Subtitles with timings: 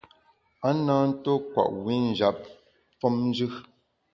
[0.67, 2.39] A na ntuo kwet wi njap
[2.99, 3.47] famjù.